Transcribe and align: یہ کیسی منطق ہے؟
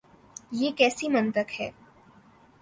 یہ 0.51 0.71
کیسی 0.77 1.09
منطق 1.09 1.59
ہے؟ 1.59 1.69